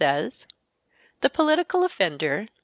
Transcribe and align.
"The 1.23 1.29
political 1.31 1.83
offender 1.85 2.47